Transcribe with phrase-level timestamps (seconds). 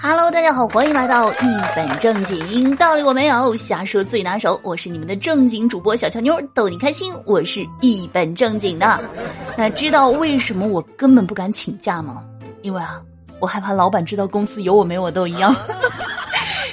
[0.00, 4.60] Hello，大家好，欢迎来到一本正经，道理我没有，瞎说最拿手。
[4.62, 7.12] 我是你们的正经主播小乔妞，逗你开心。
[7.26, 9.00] 我是一本正经的。
[9.56, 12.22] 那知道为什么我根本不敢请假吗？
[12.62, 13.02] 因为啊，
[13.40, 15.52] 我害怕老板知道公司有我没我都一样。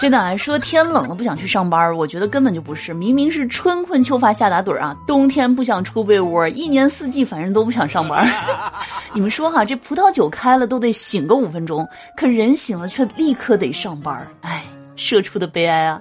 [0.00, 2.94] 真的啊，说天冷了不想去上班，我觉得根本就不是。
[2.94, 8.24] 明明是春困秋乏夏打盹啊，冬天不想出被窝，一年四季反正都不想上班。
[9.12, 14.24] 你们说哈，这葡萄酒开了都得醒个五分钟，可人醒了却立刻得上班。
[14.42, 14.62] 哎，
[14.94, 16.00] 社畜的悲哀啊！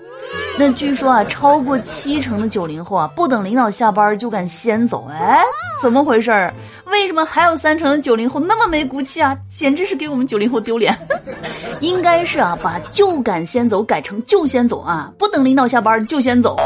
[0.59, 5.07] 那据说啊，超过七成的九零后啊，不等领导下班就敢先走。
[5.09, 5.41] 哎，
[5.81, 6.53] 怎么回事儿？
[6.97, 9.37] 为什么还有三成的九零后那么没骨气啊？
[9.47, 10.97] 简直是给我们九零后丢脸！
[11.79, 16.57] 应该是啊，把就敢先走改成就先走啊，不等领导下班就先走，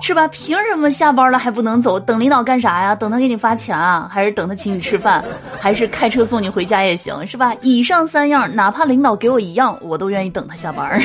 [0.00, 0.26] 是吧？
[0.28, 2.00] 凭什么下班了还不能走？
[2.00, 2.94] 等领导干啥呀？
[2.94, 4.08] 等他给你发钱啊？
[4.10, 5.22] 还是等他请你吃饭？
[5.60, 7.54] 还是开车送你回家也行，是吧？
[7.60, 10.98] 以上三样，哪怕领导给我一样，我都愿意等他下班。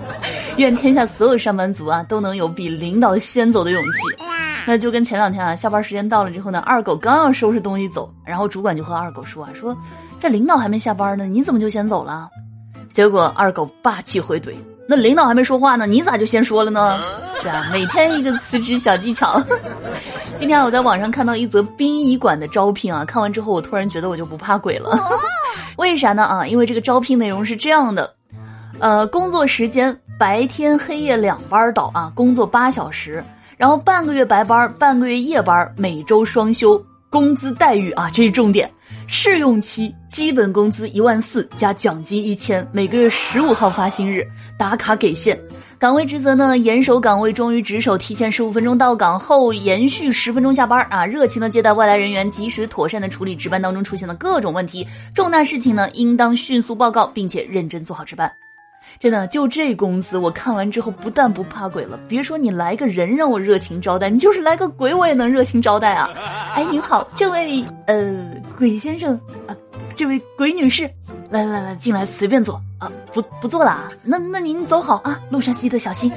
[0.58, 4.00] 愿天下所有上班族啊，都能有比领导先走的勇气。
[4.66, 9.76] 那就跟前两天啊，下班时间到了之后呢，二狗刚要收拾东西走，然后主管就和二狗说啊，说
[10.20, 12.28] 这领导还没下班呢，你怎么就先走了？
[12.92, 14.54] 结果二狗霸气回怼，
[14.88, 16.98] 那领导还没说话呢，你咋就先说了呢？
[17.42, 19.40] 是啊，每天一个辞职小技巧。
[20.34, 24.98] 今天我在网上看到一则殡仪馆的招聘啊，看完之后我突然觉得我就不怕鬼了。
[25.78, 26.24] 为啥呢？
[26.24, 28.12] 啊，因为这个招聘内容是这样的，
[28.80, 33.22] 呃，工作时间白天黑夜两班倒啊，工作八小时。
[33.56, 38.70] 然后半个月白班，半个月夜班，每周双休，工资待遇啊，这是重点。
[39.08, 44.26] 试用期基本工资一万四加奖金一千，每个月十五号发薪日，
[44.58, 45.40] 打卡给现。
[45.78, 58.30] 岗位职责呢，严守岗位，忠于职守，提前十五分钟到岗，后延续十分钟下班啊，热情的接待外来人员，及时妥善的处理值班当中出现的各种问题，重大事情呢，应当迅速报告，并且认真做好值班。
[58.98, 66.10] 真的，就这工资，我看完之后不但不怕鬼了，别说你来个人让我热情招待，你就是来个鬼我也能热情招待啊！
[66.54, 69.54] 哎，您好，这位呃鬼先生啊，
[69.94, 70.90] 这位鬼女士，
[71.30, 72.60] 来来来，进来随便坐。
[72.78, 76.12] 啊，不不坐了啊，那那您走好啊，路上记得小心。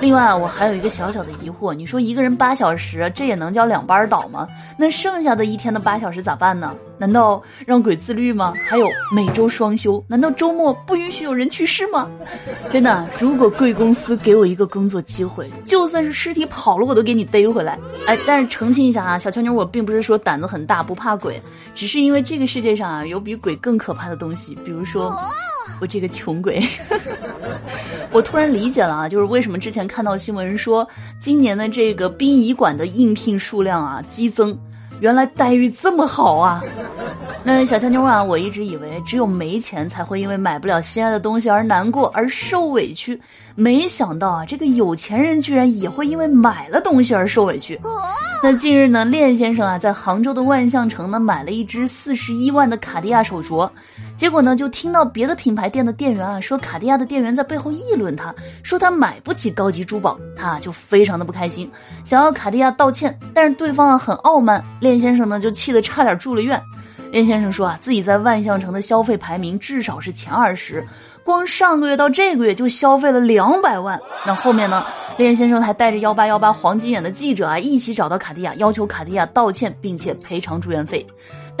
[0.00, 4.48] 另外，我还有一个小小的疑惑，你说一个人八小时，这也能叫两班倒吗？
[4.78, 6.74] 那剩下的一天的八小时咋办呢？
[7.00, 8.52] 难道让鬼自律吗？
[8.68, 12.06] 还有每周双休，难道周末不允许有人去世吗？
[12.70, 17.78] 真的，如果贵公司给我一个工作机会，就算是尸体跑了，我都给你逮回来。
[18.06, 21.40] 哎，但是澄清一下啊，小乔妞，我并不是说胆子很大不怕鬼，
[21.74, 25.18] 只是因为这个世界上啊有比鬼更可怕的东西，比如说。
[25.80, 26.62] 我这个穷鬼，
[28.12, 30.86] 我突然理解了啊，就是为什么之前看到新闻说
[31.18, 34.58] 今年的这个殡仪馆的应聘数量啊激增，
[35.00, 36.62] 原来待遇这么好啊！
[37.42, 43.18] 那小强妞啊，我一直以为只有没钱才会因为买不了心爱的东西而难过而受委屈，
[43.54, 47.80] 没想到啊，这个有钱人居然也会因为买了东西而受委屈。
[48.42, 53.68] 那近日呢，练先生啊，在杭州的万象城呢买了一只四十一万的卡地亚手镯，
[54.16, 61.70] 结果呢，就听到别的品牌店的店员啊说卡地亚的店员在背后议论他，说他买不起高级珠宝，他就非常的不开心，
[62.02, 66.60] 想要卡地亚道歉，但是对方啊很傲慢，练先生呢就气得差点住了院。
[67.12, 70.84] 练先生说啊，自己在万象城的消费排名至少是前二十。
[71.22, 74.84] 光上个月到这个月就消费了两百万，那后面呢？
[75.16, 81.06] 练先生还带着幺八幺八黄金眼的记者啊，一起找到卡地亚，要求卡地亚道歉，并且赔偿住院费。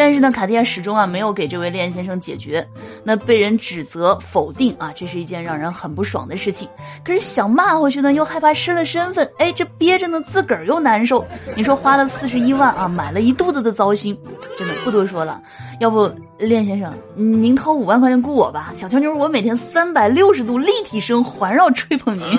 [0.00, 2.66] 但是呢，卡地亚始终啊没有给这位练先生解决，
[3.04, 6.66] 那被人指责否定啊，这是一件让人很不爽的事情。
[7.04, 11.22] 可是想骂回去呢，又害怕失了身份，哎，这憋着呢，自个儿又难受。
[11.54, 14.18] 你说花了四十一万啊，买了一肚子的糟心，
[14.58, 15.38] 真的不多说了。
[15.80, 22.38] 要不练先生，您掏五万块钱雇我吧，小乔妞，我每天三百六十度立体声环绕吹捧您。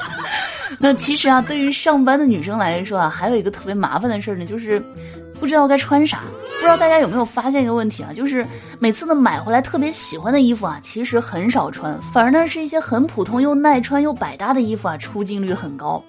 [0.80, 4.82] 那其实啊，对于上班的女生来说啊，还有一个特别麻烦的事儿呢，就是。
[5.38, 6.22] 不知道该穿啥，
[6.58, 8.10] 不知道大家有没有发现一个问题啊？
[8.14, 8.46] 就是
[8.78, 16.02] 每次呢买回来特别喜欢的衣服啊，其实很少穿，反而呢是一些很普通又耐穿又百搭的衣服啊，出镜率很高。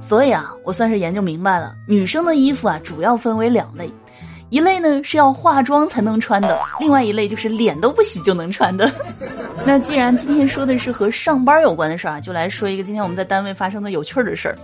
[0.00, 3.92] 所以啊，我算是研究明白了，女生的衣服啊主要分为两类，
[4.50, 8.90] 一类呢是要化妆才能穿的，另外一类就是脸都不洗就能穿的。
[9.64, 14.56] 那既然今天说的是和上班有关的事儿啊，就来说一个今天我们在单位发生的有趣儿的事儿。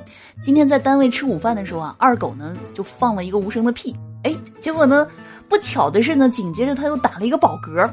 [0.43, 3.95] 今天在单位吃午饭的时候啊，二狗呢就放了一个无声的屁。
[4.25, 5.07] 哎，结果呢，
[5.49, 7.89] 不巧的是呢，紧接着他又打了一个饱嗝。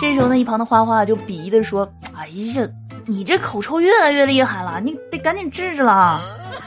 [0.00, 2.68] 这时候呢，一旁的花花就鄙夷的说：“哎呀，
[3.06, 6.20] 你这口臭越来越厉害了，你得赶紧治治了。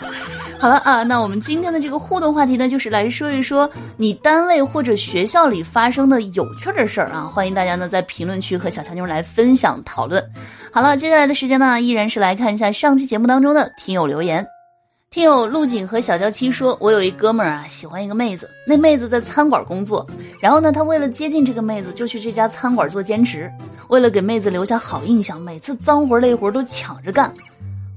[0.60, 7.24] ”好了啊，那我们今天的这个互动话题呢，就是来说一说你单位或者学校里发生的有趣的事儿啊。
[7.34, 10.24] 欢迎大家呢在评论区和小强妞来分享讨论。
[10.72, 14.46] 好了，接下来的时间呢，依然是来看一下上期节目当中的听友留言。
[15.14, 20.08] 听友陆景和小娇妻说，我有一哥们儿啊，喜欢一个妹子，那妹子在餐馆工作，
[20.40, 23.52] 然后呢，他为了接近这个妹子，就去这家餐馆做兼职，
[23.90, 27.30] 为了给妹子留下好印象，每次脏活累活都抢着干。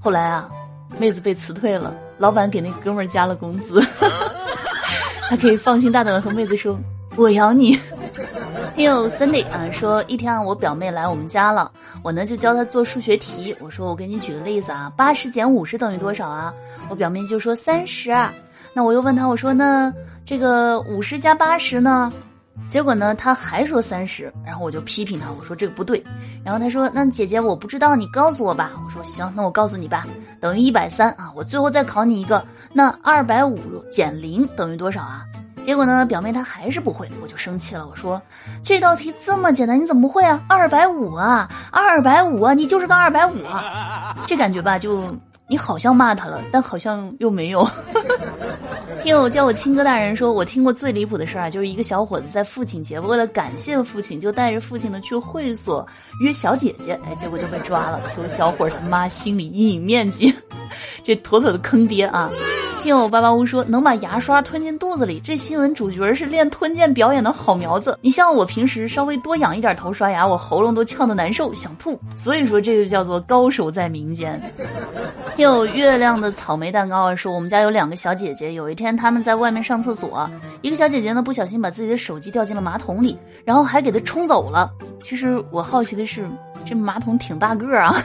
[0.01, 0.51] 后来啊，
[0.99, 1.95] 妹子被辞退了。
[2.19, 3.81] 老板给那哥们儿加了工资，
[5.31, 6.77] 他可以放心大胆的和妹子说
[7.15, 7.79] ：“我养你。”
[8.75, 11.71] 听友 Cindy 啊说，一天啊，我表妹来我们家了，
[12.03, 13.55] 我呢就教她做数学题。
[13.61, 16.53] 我说我给你举个例子啊，八十减五十等于多少啊？
[16.89, 18.13] 我表妹就说三十。
[18.73, 19.95] 那我又问她，我说那
[20.27, 22.13] 这个五十加八十呢？
[22.69, 26.03] 结果呢，他还说三十，然后我就批评他，我说这个不对。
[26.45, 30.07] 然后他说：“那姐姐我不知道，你告诉我吧。”我说：“行，那我告诉你吧，
[30.41, 35.25] 等于一百三啊。”我最后再考你一个，那二百五减零等于多少啊？
[35.65, 38.21] 结果呢，表妹她还是不会，我就生气了，我说
[38.63, 40.39] ：“这道题这么简单，你怎么不会啊？
[40.47, 45.05] 二百五啊，二百五啊，你就是个二百五啊。”这感觉吧，就
[45.49, 47.67] 你好像骂他了，但好像又没有。
[49.03, 55.87] 听友叫我亲哥大人说，我听过最离谱的事儿啊，就是一个小伙子在父亲节为了感谢父亲，就带着父亲呢去会所
[56.21, 60.35] 约小姐姐，哎，结果就被抓了，求小伙他妈心理阴影面积，
[61.03, 62.31] 这妥妥的坑爹啊！
[62.85, 67.99] 听友八八屋说，能把牙刷吞进肚子里，这新闻主角是练吞剑表演的好苗子。
[68.03, 71.99] 你像我平时稍微多养一点头刷牙，我喉咙都呛得难受，想吐。
[72.15, 74.39] 所以说这就叫做高手在民间。
[75.35, 78.95] 听友月亮的草莓蛋糕说，我们家有两个小姐姐，有一天。
[78.95, 80.29] 他们在外面上厕所，
[80.61, 84.71] 一个小姐姐呢不小心把自己的手机掉进了马桶里，然后还给它冲走了。
[85.03, 86.29] 其实我好奇的是，
[86.67, 87.97] 这马桶挺大个啊，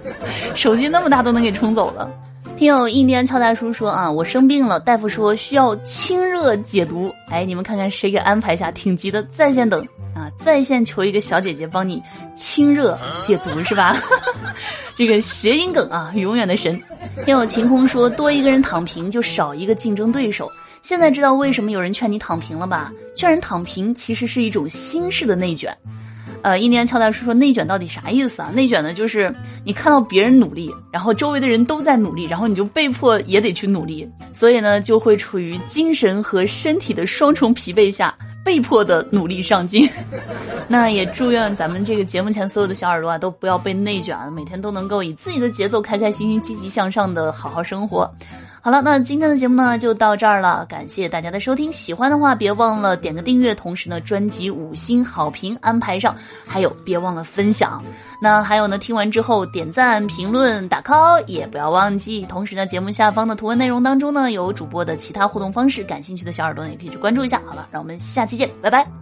[0.56, 2.10] 手机那么大都能给冲走了。
[2.62, 7.12] 听友印第安俏大叔说啊，我生病了，大夫说需要清热解毒。
[7.28, 12.00] 哎，你们看看谁给安排下，挺急的，在线等啊，在线求一个小姐姐帮你
[12.36, 13.96] 清热解毒是吧？
[14.94, 16.80] 这个谐音梗啊，永远的神。
[17.26, 20.48] 听友晴空说，多一个人躺平就少一个竞争对手。
[20.82, 22.92] 现在知道为什么有人劝你躺平了吧？
[23.16, 25.76] 劝人躺平其实是一种心式的内卷。
[26.42, 28.50] 呃，印第安乔大叔说，内卷到底啥意思啊？
[28.54, 29.34] 内卷呢，就是
[29.64, 38.14] 你看到别人努力，然后周围的人都在努力，然后你就被迫也得去努力，所以呢，就会处于精神和身体的双重疲惫下。
[38.44, 39.88] 被迫的努力上进，
[40.66, 48.12] 那也祝愿咱们这个节目前所有的小耳朵啊，都不要被内卷，每天都能够以自己的节奏，开开心心、积极向上的好好生活。
[48.64, 51.70] 好了，那今天的节目呢就到这儿了，感谢大家的收听。
[51.72, 56.14] 喜欢的话别忘了点个订阅，同时呢专辑五星好评安排上，
[56.46, 57.82] 还有别忘了分享。
[58.20, 62.24] 那还有呢，听完之后点赞、评论、打 call 也不要忘记。
[62.26, 67.42] 同时呢，节目下方的图文内容当中呢有主播的其他互动方式，感兴趣的小耳朵呢也可以去关注一下。
[67.44, 69.01] 好了，让我们下期见，拜拜。